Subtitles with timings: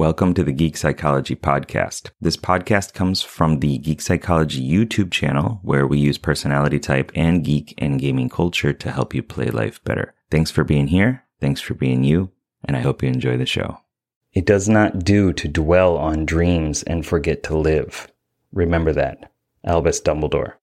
[0.00, 2.08] Welcome to the Geek Psychology Podcast.
[2.22, 7.44] This podcast comes from the Geek Psychology YouTube channel, where we use personality type and
[7.44, 10.14] geek and gaming culture to help you play life better.
[10.30, 11.24] Thanks for being here.
[11.38, 12.30] Thanks for being you.
[12.64, 13.76] And I hope you enjoy the show.
[14.32, 18.10] It does not do to dwell on dreams and forget to live.
[18.52, 19.30] Remember that.
[19.66, 20.54] Albus Dumbledore.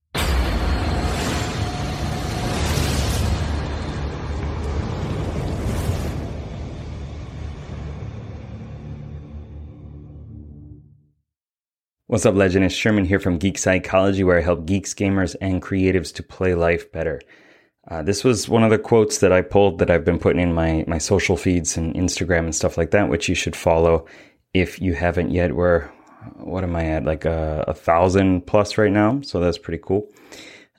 [12.18, 12.66] What's up, legend?
[12.66, 16.56] It's Sherman here from Geek Psychology, where I help geeks, gamers, and creatives to play
[16.56, 17.22] life better.
[17.88, 20.52] Uh, this was one of the quotes that I pulled that I've been putting in
[20.52, 24.08] my, my social feeds and Instagram and stuff like that, which you should follow
[24.56, 25.56] if you haven't yet.
[25.56, 25.92] We're,
[26.38, 27.06] what am I at?
[27.06, 29.22] Like a, a thousand plus right now.
[29.22, 30.10] So that's pretty cool.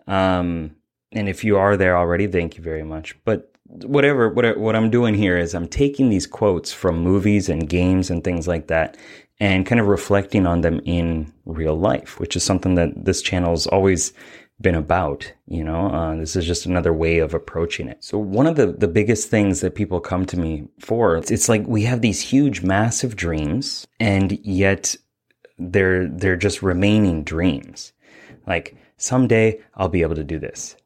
[0.09, 0.75] Um,
[1.13, 3.15] and if you are there already, thank you very much.
[3.25, 7.69] But whatever, what, what I'm doing here is I'm taking these quotes from movies and
[7.69, 8.97] games and things like that
[9.41, 13.67] and kind of reflecting on them in real life, which is something that this channel's
[13.67, 14.13] always
[14.61, 15.33] been about.
[15.47, 18.03] You know, uh, this is just another way of approaching it.
[18.03, 21.49] So one of the, the biggest things that people come to me for, it's, it's
[21.49, 24.97] like we have these huge, massive dreams and yet
[25.59, 27.93] they're, they're just remaining dreams.
[28.47, 30.77] Like someday I'll be able to do this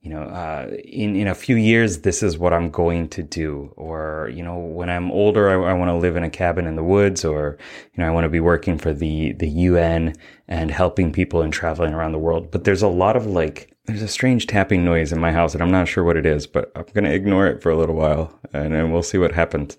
[0.00, 3.72] you know, uh, in in a few years, this is what I'm going to do,
[3.76, 6.76] or you know, when I'm older, I, I want to live in a cabin in
[6.76, 7.58] the woods, or
[7.92, 10.14] you know, I want to be working for the the UN
[10.46, 12.50] and helping people and traveling around the world.
[12.52, 15.62] But there's a lot of like, there's a strange tapping noise in my house, and
[15.62, 18.38] I'm not sure what it is, but I'm gonna ignore it for a little while,
[18.52, 19.76] and then we'll see what happens.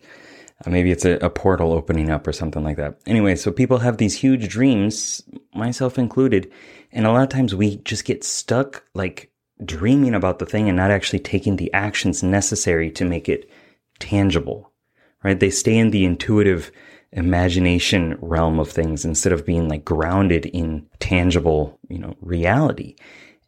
[0.65, 2.99] Uh, maybe it's a, a portal opening up or something like that.
[3.07, 5.23] Anyway, so people have these huge dreams,
[5.55, 6.51] myself included,
[6.91, 9.28] and a lot of times we just get stuck like
[9.63, 13.49] dreaming about the thing and not actually taking the actions necessary to make it
[13.99, 14.71] tangible,
[15.23, 15.39] right?
[15.39, 16.71] They stay in the intuitive
[17.11, 22.95] imagination realm of things instead of being like grounded in tangible, you know, reality.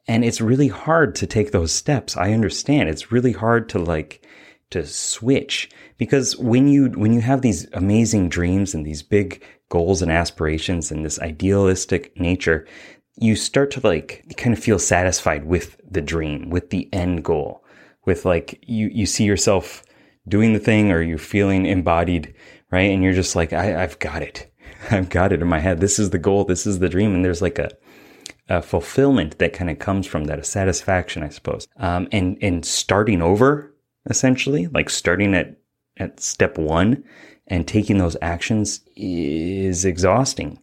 [0.08, 2.18] And it's really hard to take those steps.
[2.18, 2.90] I understand.
[2.90, 4.26] It's really hard to like,
[4.72, 10.02] to switch because when you, when you have these amazing dreams and these big goals
[10.02, 12.68] and aspirations and this idealistic nature,
[13.18, 17.64] you start to like kind of feel satisfied with the dream, with the end goal,
[18.06, 19.84] with like you, you see yourself
[20.28, 22.34] doing the thing or you're feeling embodied,
[22.72, 22.92] right?
[22.92, 24.52] And you're just like, I, I've got it.
[24.92, 25.80] I've got it in my head.
[25.80, 26.46] This is the goal.
[26.46, 27.14] This is the dream.
[27.14, 27.72] And there's like a,
[28.50, 31.68] a fulfillment that kind of comes from that, a satisfaction, I suppose.
[31.78, 33.74] Um, and, and starting over
[34.10, 35.58] essentially, like starting at,
[35.98, 37.04] at step one
[37.48, 40.60] and taking those actions is exhausting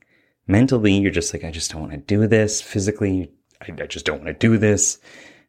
[0.48, 2.60] mentally, you're just like, I just don't want to do this.
[2.60, 4.98] Physically, I, I just don't want to do this.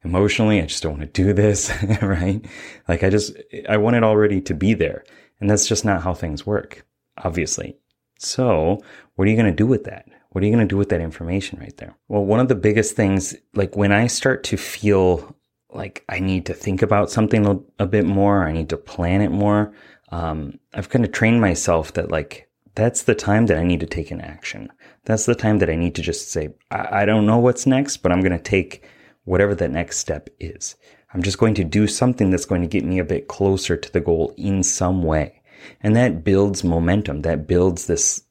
[0.04, 1.72] Emotionally, I just don't want to do this,
[2.02, 2.46] right?
[2.88, 3.36] Like I just,
[3.68, 5.04] I want it already to be there.
[5.40, 6.86] And that's just not how things work,
[7.18, 7.78] obviously.
[8.18, 8.80] So
[9.16, 10.08] what are you going to do with that?
[10.30, 11.98] What are you going to do with that information right there?
[12.08, 15.36] Well, one of the biggest things, like when I start to feel
[15.72, 19.32] like I need to think about something a, bit more, I need to plan it
[19.32, 19.74] more.
[20.12, 23.86] Um, I've kind of trained myself that like that's the time that I need to
[23.86, 24.72] take an action.
[25.06, 27.98] That's the time that I need to just say, I, I don't know what's next,
[27.98, 28.84] but I'm going to take
[29.26, 30.76] whatever that next step is.
[31.14, 33.92] I'm just going to do something that's going to get me a bit closer to
[33.92, 35.42] the goal in some way.
[35.82, 37.24] And that builds momentum.
[37.24, 38.24] That builds this,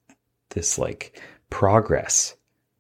[0.51, 2.37] this like progress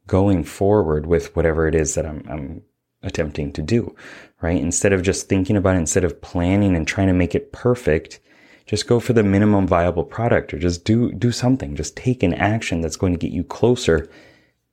[0.06, 2.62] going forward with whatever it is that I'm, I'm
[3.02, 3.94] attempting to do,
[4.40, 4.60] right?
[4.60, 8.20] Instead of just thinking about it, instead of planning and trying to make it perfect,
[8.68, 11.74] just go for the minimum viable product or just do, do something.
[11.74, 14.08] Just take an action that's going to get you closer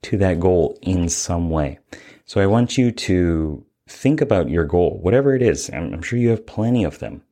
[0.03, 1.79] to that goal in some way.
[2.25, 5.69] So I want you to think about your goal, whatever it is.
[5.72, 7.23] I'm, sure you have plenty of them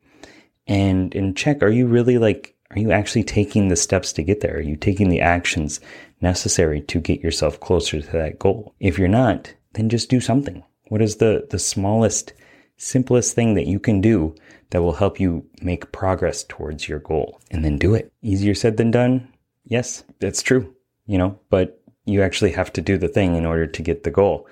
[0.66, 4.40] and, and check, are you really like, are you actually taking the steps to get
[4.40, 4.57] there?
[4.57, 5.80] Are you taking the actions
[6.22, 8.74] necessary to get yourself closer to that goal?
[8.80, 10.63] If you're not, then just do something.
[10.88, 12.34] What is the, the smallest,
[12.83, 14.35] simplest thing that you can do
[14.71, 18.11] that will help you make progress towards your goal and then do it.
[18.21, 19.27] Easier said than done.
[19.66, 20.75] Yes, that's true,
[21.06, 24.12] you know, but you actually have to do the thing in order to get the
[24.12, 24.47] goal.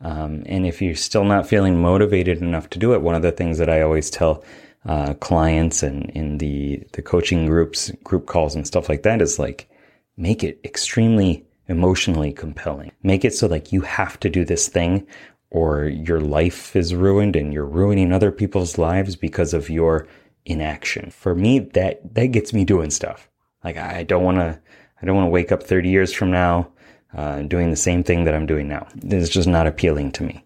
[0.00, 3.32] Um, and if you're still not feeling motivated enough to do it, one of the
[3.32, 4.44] things that I always tell
[4.84, 9.38] uh, clients and in the the coaching groups, group calls and stuff like that is
[9.38, 9.68] like
[10.16, 12.90] make it extremely emotionally compelling.
[13.02, 15.06] Make it so like you have to do this thing
[15.52, 20.08] or your life is ruined and you're ruining other people's lives because of your
[20.46, 21.10] inaction.
[21.10, 23.28] For me, that, that gets me doing stuff.
[23.62, 24.58] Like I don't want to,
[25.00, 26.68] I don't want to wake up 30 years from now,
[27.14, 28.86] uh, doing the same thing that I'm doing now.
[29.02, 30.42] It's just not appealing to me,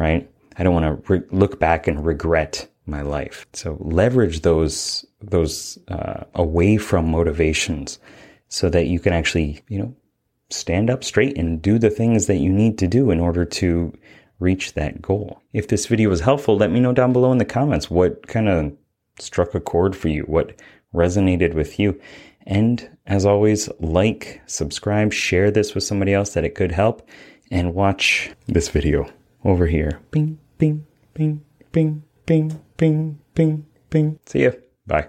[0.00, 0.28] right?
[0.56, 3.46] I don't want to re- look back and regret my life.
[3.52, 8.00] So leverage those, those, uh, away from motivations
[8.48, 9.94] so that you can actually, you know,
[10.48, 13.96] stand up straight and do the things that you need to do in order to
[14.40, 15.40] reach that goal.
[15.52, 18.48] If this video was helpful, let me know down below in the comments what kind
[18.48, 18.72] of
[19.18, 20.58] struck a chord for you, what
[20.94, 22.00] resonated with you.
[22.46, 27.06] And as always, like, subscribe, share this with somebody else that it could help,
[27.50, 29.08] and watch this video
[29.44, 30.00] over here.
[30.10, 34.18] Bing, bing, bing, bing, bing, bing, bing, bing.
[34.26, 34.52] See ya.
[34.86, 35.08] Bye.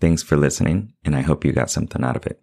[0.00, 2.42] Thanks for listening, and I hope you got something out of it.